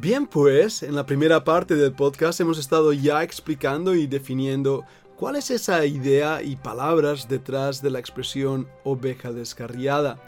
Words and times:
Bien, 0.00 0.26
pues, 0.26 0.82
en 0.82 0.94
la 0.94 1.04
primera 1.04 1.44
parte 1.44 1.74
del 1.74 1.92
podcast 1.92 2.40
hemos 2.40 2.58
estado 2.58 2.94
ya 2.94 3.22
explicando 3.22 3.94
y 3.94 4.06
definiendo 4.06 4.86
cuál 5.14 5.36
es 5.36 5.50
esa 5.50 5.84
idea 5.84 6.42
y 6.42 6.56
palabras 6.56 7.28
detrás 7.28 7.82
de 7.82 7.90
la 7.90 7.98
expresión 7.98 8.66
oveja 8.82 9.30
descarriada. 9.30 10.18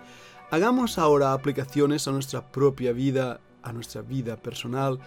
Hagamos 0.51 0.99
ahora 0.99 1.33
aplicaciones 1.33 2.07
a 2.07 2.13
nuestra 2.13 2.53
propia 2.53 2.93
vida, 2.93 3.41
a 3.63 3.73
nuestra 3.73 4.03
vida 4.03 4.37
personal, 4.37 4.99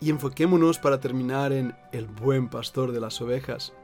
y 0.00 0.08
enfoquémonos 0.08 0.78
para 0.78 1.00
terminar 1.00 1.52
en 1.52 1.76
el 1.92 2.06
buen 2.06 2.48
pastor 2.48 2.92
de 2.92 3.00
las 3.00 3.20
ovejas. 3.20 3.74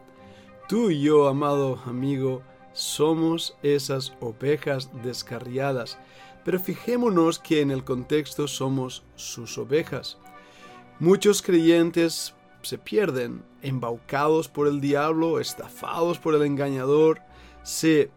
Tú 0.70 0.90
y 0.90 1.02
yo, 1.02 1.28
amado 1.28 1.82
amigo, 1.84 2.40
somos 2.72 3.58
esas 3.62 4.14
ovejas 4.20 4.88
descarriadas, 5.02 5.98
pero 6.46 6.58
fijémonos 6.58 7.38
que 7.38 7.60
en 7.60 7.70
el 7.70 7.84
contexto 7.84 8.48
somos 8.48 9.02
sus 9.16 9.58
ovejas. 9.58 10.16
Muchos 11.00 11.40
creyentes 11.40 12.34
se 12.60 12.76
pierden, 12.76 13.42
embaucados 13.62 14.48
por 14.48 14.68
el 14.68 14.82
diablo, 14.82 15.40
estafados 15.40 16.18
por 16.18 16.34
el 16.34 16.42
engañador, 16.42 17.22
se 17.62 18.10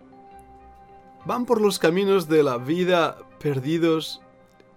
van 1.26 1.46
por 1.46 1.62
los 1.62 1.80
caminos 1.80 2.28
de 2.28 2.44
la 2.44 2.58
vida 2.58 3.18
perdidos 3.40 4.22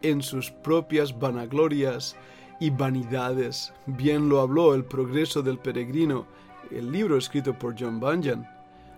en 0.02 0.22
sus 0.22 0.52
propias 0.52 1.18
vanaglorias 1.18 2.14
y 2.60 2.70
vanidades. 2.70 3.72
Bien 3.86 4.28
lo 4.28 4.40
habló 4.40 4.76
el 4.76 4.84
progreso 4.84 5.42
del 5.42 5.58
peregrino, 5.58 6.26
el 6.70 6.92
libro 6.92 7.16
escrito 7.16 7.58
por 7.58 7.74
John 7.76 7.98
Bunyan. 7.98 8.48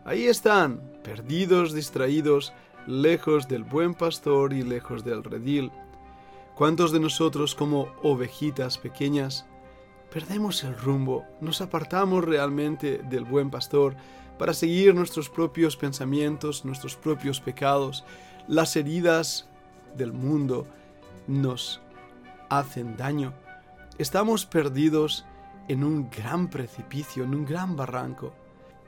Ahí 0.04 0.24
están, 0.24 0.82
perdidos, 1.02 1.72
distraídos, 1.72 2.52
lejos 2.86 3.48
del 3.48 3.64
buen 3.64 3.94
pastor 3.94 4.52
y 4.52 4.62
lejos 4.64 5.02
del 5.02 5.24
redil. 5.24 5.72
¿Cuántos 6.58 6.90
de 6.90 6.98
nosotros 6.98 7.54
como 7.54 7.86
ovejitas 8.02 8.78
pequeñas 8.78 9.46
perdemos 10.12 10.64
el 10.64 10.76
rumbo, 10.76 11.24
nos 11.40 11.60
apartamos 11.60 12.24
realmente 12.24 12.98
del 12.98 13.24
buen 13.24 13.48
pastor 13.48 13.94
para 14.40 14.52
seguir 14.52 14.92
nuestros 14.92 15.28
propios 15.28 15.76
pensamientos, 15.76 16.64
nuestros 16.64 16.96
propios 16.96 17.40
pecados? 17.40 18.04
Las 18.48 18.74
heridas 18.74 19.48
del 19.96 20.12
mundo 20.12 20.66
nos 21.28 21.80
hacen 22.50 22.96
daño. 22.96 23.34
Estamos 23.96 24.44
perdidos 24.44 25.26
en 25.68 25.84
un 25.84 26.10
gran 26.10 26.50
precipicio, 26.50 27.22
en 27.22 27.36
un 27.36 27.44
gran 27.44 27.76
barranco. 27.76 28.34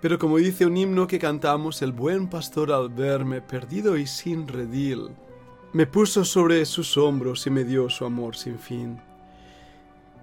Pero 0.01 0.19
como 0.19 0.39
dice 0.39 0.67
un 0.67 0.77
himno 0.77 1.07
que 1.07 1.21
cantamos, 1.21 1.83
el 1.83 1.93
buen 1.93 2.27
pastor 2.29 2.73
al 2.73 2.89
verme 2.89 3.41
perdido 3.41 3.97
y 3.97 4.09
sin 4.09 4.49
redil, 4.49 5.11
me 5.73 5.87
puso 5.87 6.25
sobre 6.25 6.65
sus 6.65 6.97
hombros 6.97 7.47
y 7.47 7.51
me 7.51 7.65
dio 7.65 7.89
su 7.89 8.05
amor 8.05 8.35
sin 8.35 8.59
fin. 8.59 9.01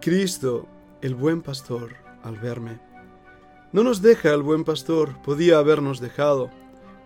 Cristo, 0.02 0.68
el 1.02 1.16
buen 1.16 1.42
pastor, 1.42 1.96
al 2.24 2.38
verme, 2.38 2.80
no 3.72 3.84
nos 3.84 4.02
deja 4.02 4.34
el 4.34 4.42
buen 4.42 4.66
pastor, 4.66 5.22
podía 5.22 5.60
habernos 5.60 6.02
dejado, 6.02 6.50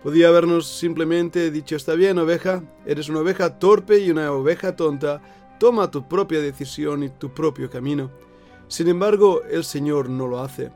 podía 0.02 0.28
habernos 0.28 0.66
simplemente 0.66 1.50
dicho, 1.52 1.76
está 1.76 1.94
bien 1.94 2.18
oveja, 2.18 2.62
eres 2.84 3.08
una 3.08 3.20
oveja 3.20 3.58
torpe 3.58 4.00
y 4.00 4.10
una 4.10 4.32
oveja 4.32 4.74
tonta, 4.74 5.22
toma 5.60 5.90
tu 5.90 6.08
propia 6.08 6.40
decisión 6.40 7.04
y 7.04 7.10
tu 7.10 7.32
propio 7.32 7.70
camino. 7.70 8.10
Sin 8.66 8.88
embargo, 8.88 9.42
el 9.50 9.62
Señor 9.62 10.08
no 10.08 10.26
lo 10.26 10.40
hace. 10.40 10.72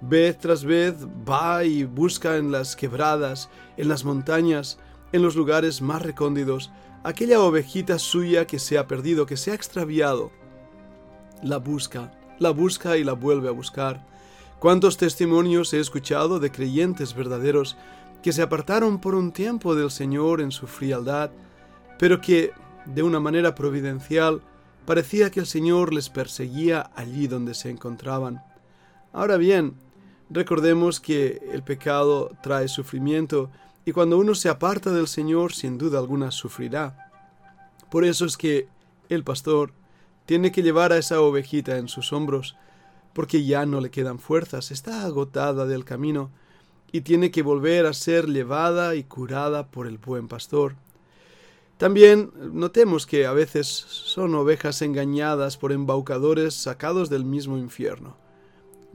Vez 0.00 0.38
tras 0.38 0.64
vez 0.64 0.94
va 1.28 1.64
y 1.64 1.82
busca 1.82 2.36
en 2.36 2.52
las 2.52 2.76
quebradas, 2.76 3.48
en 3.76 3.88
las 3.88 4.04
montañas, 4.04 4.78
en 5.10 5.22
los 5.22 5.34
lugares 5.34 5.82
más 5.82 6.02
recónditos, 6.02 6.70
aquella 7.02 7.40
ovejita 7.40 7.98
suya 7.98 8.46
que 8.46 8.58
se 8.58 8.78
ha 8.78 8.86
perdido, 8.86 9.26
que 9.26 9.36
se 9.36 9.50
ha 9.50 9.54
extraviado. 9.54 10.30
La 11.42 11.58
busca, 11.58 12.12
la 12.38 12.50
busca 12.50 12.96
y 12.96 13.04
la 13.04 13.12
vuelve 13.12 13.48
a 13.48 13.52
buscar. 13.52 14.06
¿Cuántos 14.58 14.96
testimonios 14.96 15.72
he 15.72 15.80
escuchado 15.80 16.40
de 16.40 16.50
creyentes 16.50 17.14
verdaderos 17.14 17.76
que 18.22 18.32
se 18.32 18.42
apartaron 18.42 19.00
por 19.00 19.14
un 19.14 19.32
tiempo 19.32 19.74
del 19.74 19.90
Señor 19.90 20.40
en 20.40 20.50
su 20.50 20.66
frialdad, 20.66 21.30
pero 21.98 22.20
que, 22.20 22.50
de 22.84 23.02
una 23.02 23.20
manera 23.20 23.54
providencial, 23.54 24.42
parecía 24.84 25.30
que 25.30 25.40
el 25.40 25.46
Señor 25.46 25.94
les 25.94 26.08
perseguía 26.08 26.90
allí 26.96 27.28
donde 27.28 27.54
se 27.54 27.70
encontraban? 27.70 28.42
Ahora 29.12 29.36
bien, 29.36 29.74
recordemos 30.28 30.98
que 30.98 31.40
el 31.52 31.62
pecado 31.62 32.32
trae 32.42 32.66
sufrimiento 32.68 33.50
y 33.88 33.92
cuando 33.92 34.18
uno 34.18 34.34
se 34.34 34.50
aparta 34.50 34.92
del 34.92 35.08
Señor, 35.08 35.54
sin 35.54 35.78
duda 35.78 35.98
alguna 35.98 36.30
sufrirá. 36.30 37.10
Por 37.90 38.04
eso 38.04 38.26
es 38.26 38.36
que 38.36 38.68
el 39.08 39.24
pastor 39.24 39.72
tiene 40.26 40.52
que 40.52 40.62
llevar 40.62 40.92
a 40.92 40.98
esa 40.98 41.22
ovejita 41.22 41.78
en 41.78 41.88
sus 41.88 42.12
hombros, 42.12 42.54
porque 43.14 43.46
ya 43.46 43.64
no 43.64 43.80
le 43.80 43.90
quedan 43.90 44.18
fuerzas, 44.18 44.72
está 44.72 45.06
agotada 45.06 45.64
del 45.64 45.86
camino, 45.86 46.30
y 46.92 47.00
tiene 47.00 47.30
que 47.30 47.40
volver 47.40 47.86
a 47.86 47.94
ser 47.94 48.26
llevada 48.26 48.94
y 48.94 49.04
curada 49.04 49.68
por 49.68 49.86
el 49.86 49.96
buen 49.96 50.28
pastor. 50.28 50.74
También 51.78 52.30
notemos 52.52 53.06
que 53.06 53.24
a 53.24 53.32
veces 53.32 53.68
son 53.68 54.34
ovejas 54.34 54.82
engañadas 54.82 55.56
por 55.56 55.72
embaucadores 55.72 56.52
sacados 56.52 57.08
del 57.08 57.24
mismo 57.24 57.56
infierno. 57.56 58.18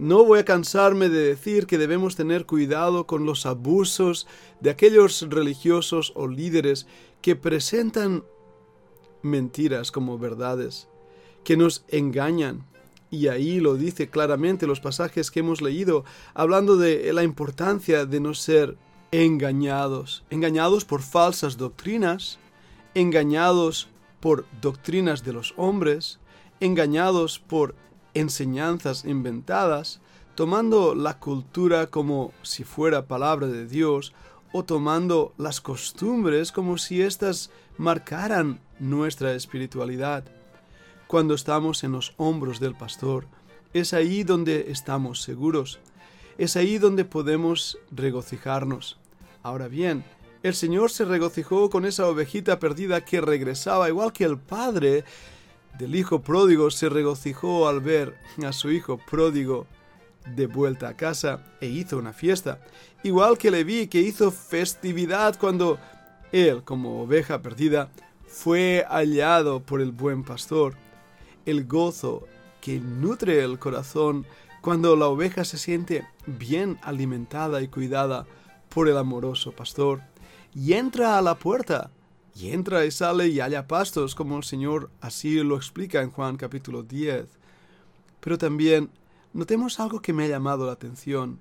No 0.04 0.26
voy 0.26 0.40
a 0.40 0.44
cansarme 0.44 1.08
de 1.08 1.24
decir 1.30 1.66
que 1.66 1.78
debemos 1.78 2.18
tener 2.18 2.46
cuidado 2.46 3.08
con 3.08 3.26
los 3.26 3.46
abusos 3.46 4.28
de 4.60 4.70
aquellos 4.70 5.22
religiosos 5.30 6.12
o 6.14 6.28
líderes 6.28 6.88
que 7.22 7.38
presentan 7.38 8.26
mentiras 9.22 9.92
como 9.92 10.20
verdades, 10.20 10.90
que 11.46 11.56
nos 11.56 11.86
engañan. 11.88 12.66
Y 13.12 13.30
ahí 13.30 13.62
lo 13.62 13.76
dice 13.76 14.10
claramente 14.10 14.68
los 14.68 14.82
pasajes 14.82 15.32
que 15.32 15.40
hemos 15.40 15.62
leído, 15.62 16.04
hablando 16.34 16.76
de 16.76 17.14
la 17.14 17.24
importancia 17.24 18.06
de 18.06 18.20
no 18.20 18.34
ser 18.34 18.76
engañados, 19.14 20.26
engañados 20.30 20.84
por 20.84 21.02
falsas 21.02 21.56
doctrinas, 21.56 22.40
engañados 22.94 23.88
por 24.20 24.46
doctrinas 24.62 25.24
de 25.24 25.32
los 25.32 25.54
hombres, 25.56 26.20
engañados 26.60 27.40
por 27.40 27.76
enseñanzas 28.14 29.06
inventadas, 29.06 30.00
tomando 30.36 30.96
la 30.96 31.20
cultura 31.20 31.88
como 31.88 32.34
si 32.42 32.64
fuera 32.64 33.08
palabra 33.08 33.48
de 33.48 33.68
Dios, 33.68 34.14
o 34.54 34.64
tomando 34.64 35.34
las 35.38 35.60
costumbres 35.60 36.52
como 36.52 36.78
si 36.78 37.02
éstas 37.02 37.50
marcaran 37.78 38.60
nuestra 38.80 39.34
espiritualidad. 39.34 40.24
Cuando 41.08 41.34
estamos 41.34 41.84
en 41.84 41.92
los 41.92 42.14
hombros 42.18 42.60
del 42.60 42.76
pastor, 42.76 43.26
es 43.74 43.94
ahí 43.94 44.24
donde 44.24 44.72
estamos 44.72 45.22
seguros, 45.22 45.80
es 46.38 46.56
ahí 46.56 46.78
donde 46.78 47.04
podemos 47.04 47.80
regocijarnos. 47.92 49.00
Ahora 49.42 49.68
bien, 49.68 50.06
el 50.44 50.54
Señor 50.54 50.92
se 50.92 51.06
regocijó 51.06 51.70
con 51.70 51.86
esa 51.86 52.08
ovejita 52.08 52.60
perdida 52.60 53.04
que 53.04 53.22
regresaba, 53.22 53.90
igual 53.90 54.14
que 54.14 54.26
el 54.26 54.38
Padre 54.38 55.04
del 55.78 55.96
hijo 55.96 56.22
pródigo 56.22 56.70
se 56.72 56.90
regocijó 56.90 57.68
al 57.68 57.82
ver 57.82 58.16
a 58.46 58.54
su 58.54 58.72
hijo 58.72 58.98
pródigo 58.98 59.66
de 60.36 60.48
vuelta 60.48 60.90
a 60.90 60.96
casa 60.96 61.44
e 61.60 61.68
hizo 61.68 61.98
una 61.98 62.14
fiesta, 62.14 62.60
igual 63.04 63.38
que 63.38 63.52
le 63.52 63.64
vi 63.64 63.88
que 63.88 64.02
hizo 64.02 64.32
festividad 64.32 65.38
cuando 65.38 65.80
él, 66.32 66.64
como 66.64 67.04
oveja 67.04 67.42
perdida, 67.42 67.90
fue 68.26 68.86
hallado 68.90 69.60
por 69.60 69.82
el 69.82 69.92
buen 69.92 70.24
pastor. 70.24 70.76
El 71.46 71.66
gozo 71.66 72.28
que 72.62 72.80
nutre 72.80 73.44
el 73.44 73.60
corazón 73.60 74.26
cuando 74.62 74.96
la 74.96 75.08
oveja 75.08 75.44
se 75.44 75.58
siente 75.58 76.08
bien 76.26 76.80
alimentada 76.82 77.62
y 77.62 77.68
cuidada 77.68 78.26
por 78.70 78.88
el 78.88 78.98
amoroso 78.98 79.52
pastor 79.52 80.02
y 80.56 80.74
entra 80.74 81.18
a 81.18 81.22
la 81.22 81.36
puerta 81.36 81.92
y 82.36 82.50
entra 82.50 82.86
y 82.86 82.92
sale 82.92 83.28
y 83.28 83.40
haya 83.40 83.68
pastos, 83.68 84.16
como 84.16 84.38
el 84.38 84.44
Señor 84.44 84.90
así 85.02 85.42
lo 85.44 85.56
explica 85.56 86.02
en 86.02 86.12
Juan 86.12 86.38
capítulo 86.38 86.84
10. 86.84 87.28
Pero 88.20 88.38
también 88.38 88.90
notemos 89.34 89.80
algo 89.80 90.02
que 90.02 90.14
me 90.14 90.26
ha 90.26 90.30
llamado 90.30 90.66
la 90.66 90.74
atención. 90.74 91.40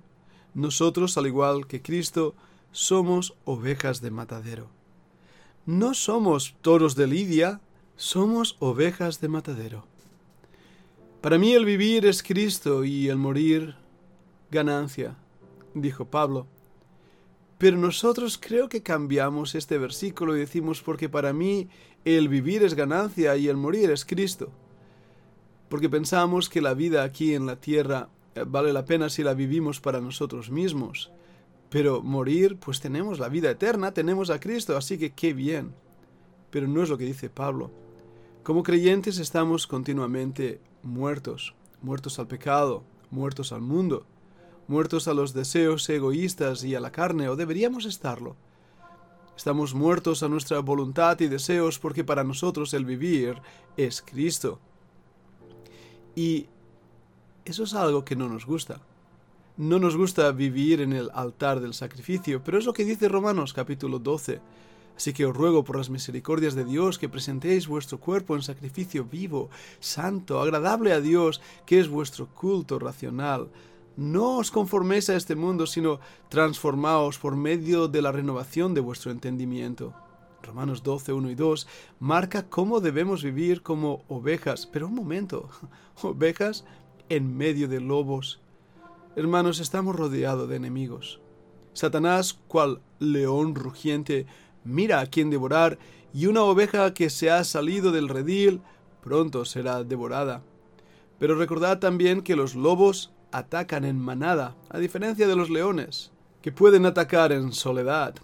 Nosotros, 0.53 1.17
al 1.17 1.27
igual 1.27 1.65
que 1.65 1.81
Cristo, 1.81 2.35
somos 2.71 3.35
ovejas 3.45 4.01
de 4.01 4.11
matadero. 4.11 4.69
No 5.65 5.93
somos 5.93 6.55
toros 6.61 6.95
de 6.95 7.07
lidia, 7.07 7.61
somos 7.95 8.57
ovejas 8.59 9.21
de 9.21 9.29
matadero. 9.29 9.85
Para 11.21 11.37
mí 11.37 11.53
el 11.53 11.65
vivir 11.65 12.05
es 12.05 12.21
Cristo 12.21 12.83
y 12.83 13.07
el 13.07 13.17
morir 13.17 13.75
ganancia, 14.51 15.15
dijo 15.73 16.05
Pablo. 16.05 16.47
Pero 17.63 17.77
nosotros 17.77 18.37
creo 18.37 18.67
que 18.67 18.83
cambiamos 18.83 19.55
este 19.55 19.77
versículo 19.77 20.35
y 20.35 20.39
decimos 20.41 20.81
porque 20.81 21.07
para 21.07 21.31
mí 21.31 21.69
el 22.03 22.27
vivir 22.27 22.61
es 22.61 22.73
ganancia 22.73 23.37
y 23.37 23.47
el 23.47 23.55
morir 23.55 23.89
es 23.89 24.03
Cristo. 24.03 24.49
Porque 25.69 25.87
pensamos 25.87 26.49
que 26.49 26.59
la 26.59 26.73
vida 26.73 27.03
aquí 27.03 27.33
en 27.33 27.45
la 27.45 27.55
tierra 27.55 28.09
eh, 28.35 28.43
vale 28.45 28.73
la 28.73 28.83
pena 28.83 29.07
si 29.07 29.23
la 29.23 29.33
vivimos 29.33 29.79
para 29.79 30.01
nosotros 30.01 30.51
mismos. 30.51 31.09
Pero 31.69 32.01
morir, 32.01 32.57
pues 32.57 32.81
tenemos 32.81 33.17
la 33.17 33.29
vida 33.29 33.49
eterna, 33.49 33.93
tenemos 33.93 34.29
a 34.29 34.41
Cristo, 34.41 34.75
así 34.75 34.97
que 34.97 35.11
qué 35.11 35.33
bien. 35.33 35.73
Pero 36.49 36.67
no 36.67 36.83
es 36.83 36.89
lo 36.89 36.97
que 36.97 37.05
dice 37.05 37.29
Pablo. 37.29 37.71
Como 38.43 38.63
creyentes 38.63 39.19
estamos 39.19 39.67
continuamente 39.67 40.59
muertos, 40.81 41.55
muertos 41.81 42.19
al 42.19 42.27
pecado, 42.27 42.83
muertos 43.09 43.53
al 43.53 43.61
mundo, 43.61 44.05
muertos 44.67 45.07
a 45.07 45.13
los 45.13 45.33
deseos 45.33 45.89
egoístas 45.89 46.63
y 46.63 46.75
a 46.75 46.79
la 46.79 46.91
carne, 46.91 47.29
o 47.29 47.35
deberíamos 47.35 47.85
estarlo. 47.85 48.35
Estamos 49.35 49.73
muertos 49.73 50.21
a 50.21 50.29
nuestra 50.29 50.59
voluntad 50.59 51.19
y 51.19 51.27
deseos 51.27 51.79
porque 51.79 52.03
para 52.03 52.23
nosotros 52.23 52.73
el 52.73 52.85
vivir 52.85 53.41
es 53.77 54.01
Cristo. 54.01 54.59
Y 56.15 56.47
eso 57.45 57.63
es 57.63 57.73
algo 57.73 58.05
que 58.05 58.15
no 58.15 58.29
nos 58.29 58.45
gusta. 58.45 58.79
No 59.57 59.79
nos 59.79 59.97
gusta 59.97 60.31
vivir 60.31 60.81
en 60.81 60.93
el 60.93 61.09
altar 61.13 61.59
del 61.59 61.73
sacrificio, 61.73 62.43
pero 62.43 62.57
es 62.57 62.65
lo 62.65 62.73
que 62.73 62.85
dice 62.85 63.09
Romanos 63.09 63.53
capítulo 63.53 63.99
12. 63.99 64.39
Así 64.95 65.13
que 65.13 65.25
os 65.25 65.35
ruego 65.35 65.63
por 65.63 65.77
las 65.77 65.89
misericordias 65.89 66.53
de 66.53 66.65
Dios 66.65 66.99
que 66.99 67.09
presentéis 67.09 67.67
vuestro 67.67 67.99
cuerpo 67.99 68.35
en 68.35 68.43
sacrificio 68.43 69.05
vivo, 69.05 69.49
santo, 69.79 70.39
agradable 70.39 70.93
a 70.93 71.01
Dios, 71.01 71.41
que 71.65 71.79
es 71.79 71.87
vuestro 71.87 72.27
culto 72.27 72.77
racional. 72.77 73.49
No 73.95 74.37
os 74.37 74.49
conforméis 74.49 75.09
a 75.09 75.15
este 75.15 75.35
mundo, 75.35 75.67
sino 75.67 75.99
transformaos 76.29 77.19
por 77.19 77.35
medio 77.35 77.87
de 77.87 78.01
la 78.01 78.11
renovación 78.11 78.73
de 78.73 78.81
vuestro 78.81 79.11
entendimiento. 79.11 79.93
Romanos 80.41 80.81
12, 80.81 81.13
1 81.13 81.29
y 81.29 81.35
2 81.35 81.67
marca 81.99 82.49
cómo 82.49 82.79
debemos 82.79 83.23
vivir 83.23 83.61
como 83.61 84.03
ovejas, 84.07 84.65
pero 84.65 84.87
un 84.87 84.95
momento, 84.95 85.47
ovejas 86.01 86.65
en 87.07 87.37
medio 87.37 87.67
de 87.67 87.81
lobos. 87.81 88.41
Hermanos, 89.15 89.59
estamos 89.59 89.95
rodeados 89.95 90.49
de 90.49 90.55
enemigos. 90.55 91.21
Satanás, 91.73 92.33
cual 92.47 92.81
león 92.97 93.53
rugiente, 93.53 94.25
mira 94.63 95.01
a 95.01 95.05
quien 95.05 95.29
devorar, 95.29 95.77
y 96.15 96.25
una 96.25 96.41
oveja 96.41 96.95
que 96.95 97.11
se 97.11 97.29
ha 97.29 97.43
salido 97.43 97.91
del 97.91 98.09
redil 98.09 98.61
pronto 99.03 99.45
será 99.45 99.83
devorada. 99.83 100.41
Pero 101.19 101.35
recordad 101.35 101.77
también 101.77 102.23
que 102.23 102.35
los 102.35 102.55
lobos 102.55 103.12
atacan 103.33 103.83
en 103.83 103.99
manada, 103.99 104.55
a 104.69 104.79
diferencia 104.79 105.27
de 105.27 105.35
los 105.35 105.49
leones, 105.49 106.11
que 106.41 106.51
pueden 106.51 106.85
atacar 106.85 107.31
en 107.31 107.51
soledad. 107.51 108.15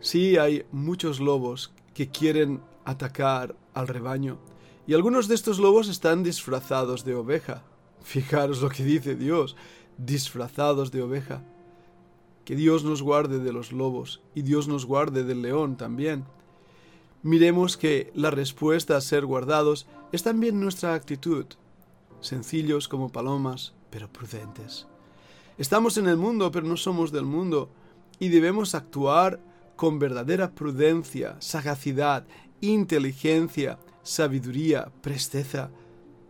Sí 0.00 0.38
hay 0.38 0.64
muchos 0.72 1.20
lobos 1.20 1.72
que 1.92 2.08
quieren 2.08 2.60
atacar 2.84 3.54
al 3.74 3.88
rebaño, 3.88 4.38
y 4.86 4.94
algunos 4.94 5.26
de 5.26 5.34
estos 5.34 5.58
lobos 5.58 5.88
están 5.88 6.22
disfrazados 6.22 7.04
de 7.04 7.14
oveja. 7.14 7.64
Fijaros 8.02 8.62
lo 8.62 8.68
que 8.68 8.84
dice 8.84 9.16
Dios, 9.16 9.56
disfrazados 9.98 10.92
de 10.92 11.02
oveja. 11.02 11.42
Que 12.44 12.54
Dios 12.54 12.84
nos 12.84 13.02
guarde 13.02 13.40
de 13.40 13.52
los 13.52 13.72
lobos 13.72 14.22
y 14.32 14.42
Dios 14.42 14.68
nos 14.68 14.86
guarde 14.86 15.24
del 15.24 15.42
león 15.42 15.76
también. 15.76 16.24
Miremos 17.24 17.76
que 17.76 18.12
la 18.14 18.30
respuesta 18.30 18.96
a 18.96 19.00
ser 19.00 19.26
guardados 19.26 19.88
es 20.12 20.22
también 20.22 20.60
nuestra 20.60 20.94
actitud, 20.94 21.46
sencillos 22.20 22.86
como 22.86 23.10
palomas, 23.10 23.74
pero 23.90 24.12
prudentes. 24.12 24.86
Estamos 25.58 25.96
en 25.96 26.06
el 26.06 26.16
mundo, 26.16 26.50
pero 26.50 26.66
no 26.66 26.76
somos 26.76 27.12
del 27.12 27.24
mundo, 27.24 27.70
y 28.18 28.28
debemos 28.28 28.74
actuar 28.74 29.40
con 29.76 29.98
verdadera 29.98 30.50
prudencia, 30.52 31.36
sagacidad, 31.40 32.26
inteligencia, 32.60 33.78
sabiduría, 34.02 34.90
presteza. 35.02 35.70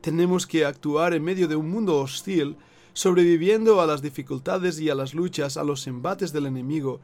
Tenemos 0.01 0.47
que 0.47 0.65
actuar 0.65 1.15
en 1.15 1.25
medio 1.25 1.49
de 1.49 1.57
un 1.57 1.71
mundo 1.71 2.01
hostil 2.01 2.57
sobreviviendo 2.93 3.81
a 3.81 3.87
las 3.87 4.01
dificultades 4.01 4.81
y 4.81 4.89
a 4.89 4.95
las 4.95 5.13
luchas, 5.13 5.57
a 5.57 5.65
los 5.65 5.87
embates 5.87 6.33
del 6.33 6.47
enemigo, 6.47 7.01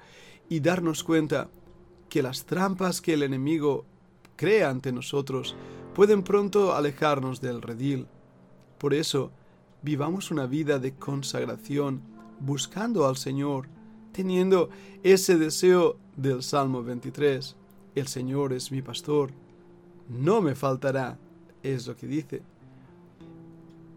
y 0.49 0.61
darnos 0.61 1.05
cuenta 1.05 1.49
que 2.09 2.23
las 2.23 2.45
trampas 2.45 3.01
que 3.01 3.15
el 3.15 3.23
enemigo 3.23 3.85
crea 4.37 4.71
ante 4.71 4.91
nosotros 4.91 5.55
pueden 5.95 6.23
pronto 6.23 6.75
alejarnos 6.75 7.41
del 7.41 7.61
redil. 7.63 8.07
Por 8.79 8.95
eso, 8.95 9.31
vivamos 9.83 10.31
una 10.31 10.47
vida 10.47 10.79
de 10.79 10.95
consagración, 10.95 12.01
buscando 12.41 13.07
al 13.07 13.17
Señor, 13.17 13.69
teniendo 14.13 14.71
ese 15.03 15.37
deseo 15.37 15.97
del 16.17 16.43
Salmo 16.43 16.83
23. 16.83 17.57
El 17.95 18.09
Señor 18.09 18.53
es 18.53 18.73
mi 18.73 18.83
pastor, 18.83 19.31
no 20.09 20.41
me 20.41 20.55
faltará, 20.55 21.19
es 21.63 21.87
lo 21.87 21.97
que 21.97 22.07
dice 22.07 22.43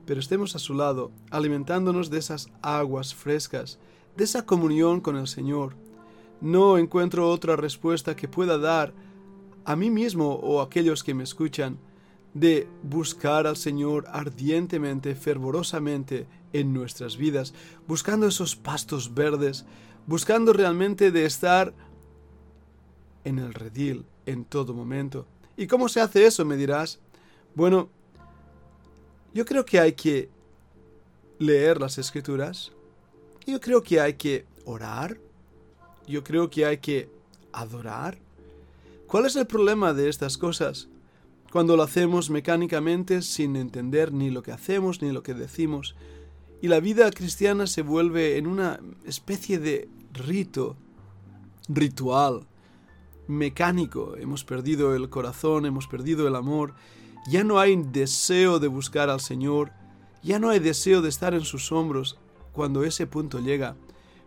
pero 0.06 0.20
estemos 0.20 0.56
a 0.56 0.60
su 0.60 0.74
lado, 0.74 1.12
alimentándonos 1.32 2.10
de 2.10 2.20
esas 2.20 2.50
aguas 2.62 3.14
frescas, 3.14 3.80
de 4.16 4.24
esa 4.24 4.46
comunión 4.46 5.02
con 5.02 5.18
el 5.18 5.28
Señor. 5.28 5.76
No 6.42 6.78
encuentro 6.78 7.30
otra 7.30 7.56
respuesta 7.56 8.16
que 8.16 8.28
pueda 8.28 8.58
dar 8.58 8.94
a 9.66 9.76
mí 9.76 9.90
mismo 9.90 10.34
o 10.34 10.62
a 10.62 10.66
aquellos 10.66 11.04
que 11.04 11.14
me 11.14 11.24
escuchan 11.24 11.80
de 12.36 12.68
buscar 12.84 13.48
al 13.48 13.56
Señor 13.56 14.06
ardientemente, 14.10 15.16
fervorosamente 15.16 16.28
en 16.54 16.74
nuestras 16.74 17.18
vidas, 17.18 17.54
buscando 17.88 18.28
esos 18.28 18.58
pastos 18.58 19.16
verdes, 19.16 19.66
buscando 20.06 20.52
realmente 20.52 21.12
de 21.12 21.26
estar 21.26 21.74
en 23.24 23.40
el 23.40 23.54
redil 23.54 24.06
en 24.26 24.44
todo 24.44 24.74
momento. 24.74 25.26
¿Y 25.56 25.66
cómo 25.66 25.88
se 25.88 26.02
hace 26.02 26.26
eso? 26.26 26.44
Me 26.44 26.58
dirás. 26.58 27.00
Bueno, 27.56 27.90
yo 29.34 29.46
creo 29.46 29.66
que 29.66 29.80
hay 29.80 29.94
que 29.94 30.30
leer 31.40 31.80
las 31.80 31.98
escrituras. 31.98 32.74
Yo 33.48 33.62
creo 33.62 33.82
que 33.82 34.02
hay 34.02 34.16
que 34.16 34.46
orar. 34.66 35.18
Yo 36.06 36.22
creo 36.22 36.50
que 36.50 36.66
hay 36.66 36.80
que 36.80 37.10
adorar. 37.54 38.18
¿Cuál 39.08 39.26
es 39.26 39.38
el 39.38 39.48
problema 39.48 39.94
de 39.94 40.10
estas 40.10 40.38
cosas? 40.38 40.90
Cuando 41.56 41.78
lo 41.78 41.84
hacemos 41.84 42.30
mecánicamente 42.30 43.22
sin 43.22 43.56
entender 43.56 44.12
ni 44.12 44.30
lo 44.30 44.44
que 44.44 44.52
hacemos 44.52 45.02
ni 45.02 45.13
lo 45.13 45.24
que 45.24 45.34
decimos. 45.34 45.96
Y 46.62 46.68
la 46.68 46.81
vida 46.81 47.10
cristiana 47.12 47.66
se 47.66 47.81
vuelve 47.81 48.38
en 48.38 48.46
una 48.46 48.81
especie 49.06 49.57
de 49.57 49.88
rito, 50.12 50.75
ritual, 51.69 52.46
mecánico. 53.30 54.18
Hemos 54.18 54.44
perdido 54.44 54.96
el 54.96 55.10
corazón, 55.10 55.66
hemos 55.66 55.88
perdido 55.88 56.28
el 56.28 56.36
amor 56.36 56.74
ya 57.25 57.46
no 57.46 57.58
hay 57.58 57.81
deseo 57.81 58.60
de 58.60 58.68
buscar 58.68 59.10
al 59.10 59.22
Señor, 59.22 59.72
ya 60.22 60.40
no 60.40 60.50
hay 60.50 60.60
deseo 60.60 61.01
de 61.01 61.08
estar 61.08 61.34
en 61.34 61.46
sus 61.46 61.72
hombros 61.72 62.19
cuando 62.51 62.84
ese 62.84 63.08
punto 63.08 63.40
llega. 63.40 63.78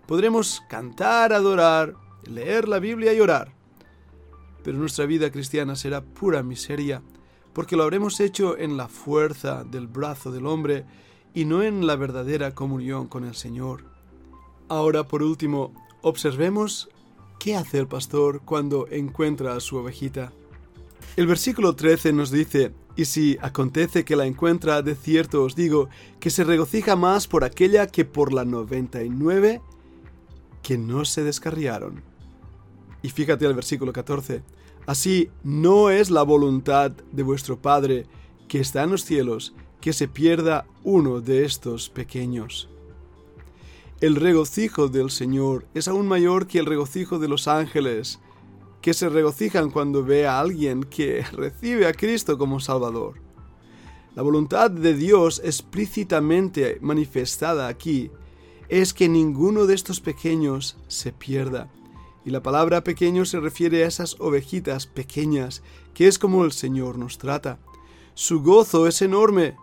Podremos 0.06 0.62
cantar, 0.70 1.34
adorar, 1.34 1.94
leer 2.24 2.68
la 2.68 2.78
Biblia 2.78 3.12
y 3.12 3.20
orar, 3.20 3.52
pero 4.64 4.78
nuestra 4.78 5.04
vida 5.04 5.30
cristiana 5.30 5.76
será 5.76 6.00
pura 6.00 6.42
miseria, 6.42 7.02
porque 7.52 7.76
lo 7.76 7.82
habremos 7.82 8.20
hecho 8.20 8.56
en 8.56 8.76
la 8.76 8.88
fuerza 8.88 9.64
del 9.64 9.86
brazo 9.86 10.30
del 10.30 10.46
hombre 10.46 10.84
y 11.34 11.44
no 11.44 11.62
en 11.62 11.86
la 11.86 11.96
verdadera 11.96 12.54
comunión 12.54 13.06
con 13.06 13.24
el 13.24 13.34
Señor. 13.34 13.84
Ahora, 14.68 15.06
por 15.08 15.22
último, 15.22 15.72
observemos 16.02 16.88
qué 17.38 17.56
hace 17.56 17.78
el 17.78 17.88
pastor 17.88 18.42
cuando 18.44 18.86
encuentra 18.90 19.54
a 19.54 19.60
su 19.60 19.76
ovejita. 19.76 20.32
El 21.16 21.26
versículo 21.26 21.74
13 21.74 22.12
nos 22.12 22.30
dice, 22.30 22.72
y 22.96 23.04
si 23.04 23.38
acontece 23.40 24.04
que 24.04 24.16
la 24.16 24.26
encuentra, 24.26 24.82
de 24.82 24.94
cierto 24.94 25.42
os 25.42 25.54
digo, 25.54 25.88
que 26.20 26.30
se 26.30 26.44
regocija 26.44 26.96
más 26.96 27.26
por 27.26 27.44
aquella 27.44 27.86
que 27.86 28.04
por 28.04 28.32
la 28.32 28.44
99 28.44 29.60
que 30.62 30.78
no 30.78 31.04
se 31.04 31.24
descarriaron. 31.24 32.02
Y 33.02 33.10
fíjate 33.10 33.46
el 33.46 33.54
versículo 33.54 33.92
14. 33.92 34.42
Así 34.88 35.28
no 35.44 35.90
es 35.90 36.10
la 36.10 36.22
voluntad 36.22 36.92
de 37.12 37.22
vuestro 37.22 37.60
Padre 37.60 38.06
que 38.48 38.58
está 38.58 38.84
en 38.84 38.90
los 38.90 39.04
cielos 39.04 39.52
que 39.82 39.92
se 39.92 40.08
pierda 40.08 40.64
uno 40.82 41.20
de 41.20 41.44
estos 41.44 41.90
pequeños. 41.90 42.70
El 44.00 44.16
regocijo 44.16 44.88
del 44.88 45.10
Señor 45.10 45.66
es 45.74 45.88
aún 45.88 46.08
mayor 46.08 46.46
que 46.46 46.58
el 46.58 46.64
regocijo 46.64 47.18
de 47.18 47.28
los 47.28 47.48
ángeles 47.48 48.18
que 48.80 48.94
se 48.94 49.10
regocijan 49.10 49.70
cuando 49.70 50.02
ve 50.02 50.26
a 50.26 50.40
alguien 50.40 50.84
que 50.84 51.22
recibe 51.32 51.86
a 51.86 51.92
Cristo 51.92 52.38
como 52.38 52.58
Salvador. 52.58 53.20
La 54.14 54.22
voluntad 54.22 54.70
de 54.70 54.94
Dios 54.94 55.42
explícitamente 55.44 56.78
manifestada 56.80 57.68
aquí 57.68 58.10
es 58.70 58.94
que 58.94 59.10
ninguno 59.10 59.66
de 59.66 59.74
estos 59.74 60.00
pequeños 60.00 60.78
se 60.86 61.12
pierda. 61.12 61.68
Y 62.28 62.30
la 62.30 62.42
palabra 62.42 62.84
pequeño 62.84 63.24
se 63.24 63.40
refiere 63.40 63.82
a 63.82 63.86
esas 63.86 64.20
ovejitas 64.20 64.86
pequeñas, 64.86 65.62
que 65.94 66.08
es 66.08 66.18
como 66.18 66.44
el 66.44 66.52
Señor 66.52 66.98
nos 66.98 67.16
trata. 67.16 67.58
Su 68.12 68.42
gozo 68.42 68.86
es 68.86 69.00
enorme 69.00 69.56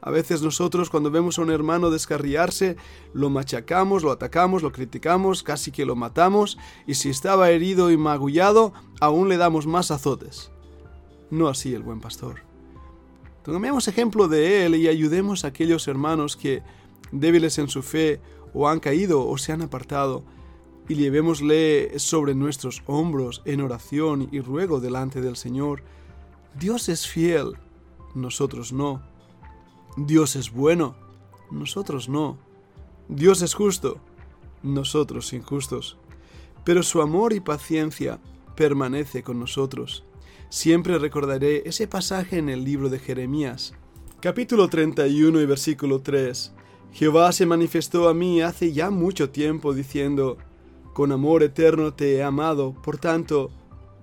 a 0.00 0.10
veces 0.10 0.40
nosotros 0.40 0.90
cuando 0.90 1.10
vemos 1.10 1.38
a 1.38 1.42
un 1.42 1.50
hermano 1.50 1.90
descarriarse, 1.90 2.76
lo 3.14 3.30
machacamos, 3.30 4.04
lo 4.04 4.12
atacamos, 4.12 4.62
lo 4.62 4.70
criticamos, 4.70 5.42
casi 5.42 5.72
que 5.72 5.84
lo 5.84 5.96
matamos, 5.96 6.56
y 6.86 6.94
si 6.94 7.10
estaba 7.10 7.50
herido 7.50 7.90
y 7.90 7.96
magullado, 7.96 8.74
aún 9.00 9.28
le 9.28 9.38
damos 9.38 9.66
más 9.66 9.90
azotes. 9.90 10.52
No 11.30 11.48
así 11.48 11.74
el 11.74 11.82
buen 11.82 12.00
pastor. 12.00 12.42
Tomemos 13.42 13.88
ejemplo 13.88 14.28
de 14.28 14.66
él 14.66 14.76
y 14.76 14.86
ayudemos 14.86 15.44
a 15.44 15.48
aquellos 15.48 15.88
hermanos 15.88 16.36
que, 16.36 16.62
débiles 17.10 17.58
en 17.58 17.68
su 17.68 17.82
fe, 17.82 18.20
o 18.52 18.68
han 18.68 18.78
caído 18.78 19.26
o 19.26 19.36
se 19.36 19.50
han 19.50 19.62
apartado, 19.62 20.22
y 20.88 20.94
llevémosle 20.94 21.98
sobre 21.98 22.34
nuestros 22.34 22.82
hombros 22.86 23.42
en 23.44 23.60
oración 23.60 24.28
y 24.32 24.40
ruego 24.40 24.80
delante 24.80 25.20
del 25.20 25.36
Señor. 25.36 25.82
Dios 26.58 26.88
es 26.88 27.06
fiel 27.06 27.56
nosotros 28.14 28.72
no. 28.72 29.02
Dios 29.96 30.36
es 30.36 30.52
bueno, 30.52 30.96
nosotros 31.50 32.08
no. 32.08 32.38
Dios 33.08 33.42
es 33.42 33.54
justo, 33.54 33.98
nosotros 34.62 35.32
injustos. 35.32 35.98
Pero 36.64 36.82
su 36.82 37.02
amor 37.02 37.32
y 37.32 37.40
paciencia 37.40 38.20
permanece 38.56 39.22
con 39.22 39.38
nosotros. 39.38 40.04
Siempre 40.48 40.98
recordaré 40.98 41.62
ese 41.66 41.88
pasaje 41.88 42.38
en 42.38 42.48
el 42.48 42.64
libro 42.64 42.88
de 42.88 43.00
Jeremías, 43.00 43.74
capítulo 44.20 44.68
31 44.68 45.40
y 45.40 45.46
versículo 45.46 46.00
3. 46.00 46.52
Jehová 46.92 47.32
se 47.32 47.44
manifestó 47.44 48.08
a 48.08 48.14
mí 48.14 48.40
hace 48.40 48.72
ya 48.72 48.90
mucho 48.90 49.30
tiempo 49.30 49.74
diciendo, 49.74 50.38
con 50.94 51.12
amor 51.12 51.42
eterno 51.42 51.92
te 51.92 52.14
he 52.14 52.22
amado, 52.22 52.72
por 52.72 52.98
tanto, 52.98 53.50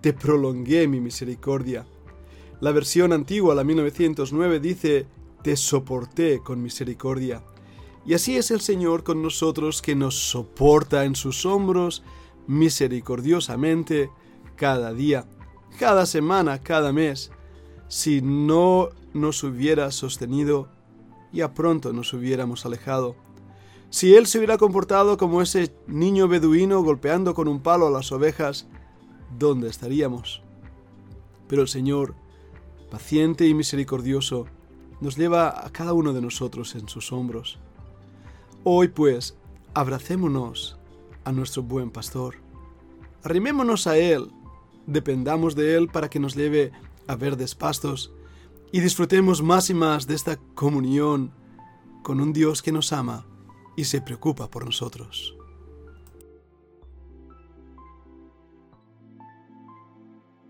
te 0.01 0.11
prolongué 0.13 0.87
mi 0.87 0.99
misericordia. 0.99 1.87
La 2.59 2.73
versión 2.73 3.13
antigua, 3.13 3.55
la 3.55 3.63
1909, 3.63 4.59
dice, 4.59 5.07
te 5.41 5.55
soporté 5.55 6.41
con 6.43 6.61
misericordia. 6.61 7.43
Y 8.05 8.13
así 8.13 8.35
es 8.35 8.51
el 8.51 8.59
Señor 8.59 9.03
con 9.03 9.21
nosotros 9.21 9.81
que 9.81 9.95
nos 9.95 10.15
soporta 10.15 11.05
en 11.05 11.15
sus 11.15 11.45
hombros 11.45 12.03
misericordiosamente 12.45 14.09
cada 14.57 14.93
día, 14.93 15.25
cada 15.79 16.05
semana, 16.05 16.61
cada 16.61 16.91
mes. 16.91 17.31
Si 17.87 18.21
no 18.21 18.89
nos 19.13 19.43
hubiera 19.43 19.91
sostenido, 19.91 20.67
ya 21.31 21.53
pronto 21.53 21.93
nos 21.93 22.11
hubiéramos 22.13 22.65
alejado. 22.65 23.15
Si 23.91 24.15
Él 24.15 24.25
se 24.25 24.37
hubiera 24.37 24.57
comportado 24.57 25.17
como 25.17 25.41
ese 25.41 25.75
niño 25.85 26.29
beduino 26.29 26.81
golpeando 26.81 27.33
con 27.33 27.49
un 27.49 27.59
palo 27.59 27.87
a 27.87 27.91
las 27.91 28.13
ovejas, 28.13 28.65
¿dónde 29.37 29.67
estaríamos? 29.67 30.41
Pero 31.49 31.61
el 31.61 31.67
Señor, 31.67 32.15
paciente 32.89 33.45
y 33.47 33.53
misericordioso, 33.53 34.45
nos 35.01 35.17
lleva 35.17 35.65
a 35.65 35.69
cada 35.71 35.91
uno 35.91 36.13
de 36.13 36.21
nosotros 36.21 36.73
en 36.75 36.87
sus 36.87 37.11
hombros. 37.11 37.59
Hoy 38.63 38.87
pues, 38.87 39.35
abracémonos 39.73 40.77
a 41.25 41.33
nuestro 41.33 41.61
buen 41.61 41.91
pastor. 41.91 42.35
Arrimémonos 43.23 43.87
a 43.87 43.97
Él, 43.97 44.31
dependamos 44.87 45.53
de 45.53 45.75
Él 45.75 45.89
para 45.89 46.09
que 46.09 46.19
nos 46.19 46.33
lleve 46.33 46.71
a 47.07 47.17
verdes 47.17 47.55
pastos 47.55 48.13
y 48.71 48.79
disfrutemos 48.79 49.41
más 49.41 49.69
y 49.69 49.73
más 49.73 50.07
de 50.07 50.15
esta 50.15 50.37
comunión 50.55 51.33
con 52.03 52.21
un 52.21 52.31
Dios 52.31 52.61
que 52.61 52.71
nos 52.71 52.93
ama 52.93 53.25
y 53.75 53.85
se 53.85 54.01
preocupa 54.01 54.49
por 54.49 54.65
nosotros. 54.65 55.35